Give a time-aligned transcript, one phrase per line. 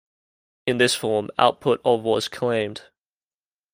[0.65, 2.85] In this form, output of was claimed.